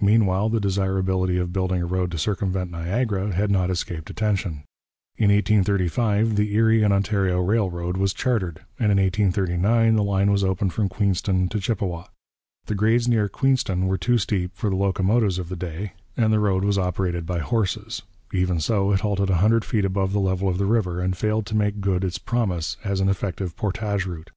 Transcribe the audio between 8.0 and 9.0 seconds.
chartered, and in